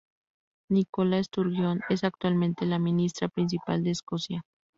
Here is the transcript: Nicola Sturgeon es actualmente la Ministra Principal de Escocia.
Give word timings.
Nicola 0.71 1.23
Sturgeon 1.23 1.81
es 1.89 2.03
actualmente 2.03 2.65
la 2.65 2.79
Ministra 2.79 3.27
Principal 3.27 3.83
de 3.83 3.91
Escocia. 3.91 4.41